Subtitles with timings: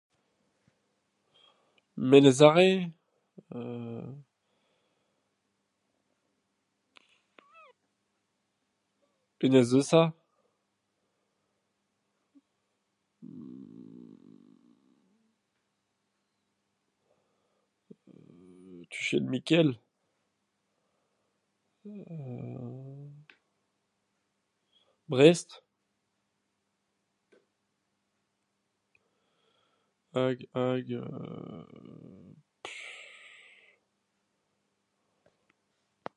[2.09, 2.59] Menez Are
[3.53, 4.23] euu...
[9.43, 10.13] Enez-Eusa....
[18.89, 19.79] Tuchenn Mikael...
[21.85, 23.11] euu...
[25.07, 25.61] Brest....
[30.13, 32.75] hag hag euu [pff].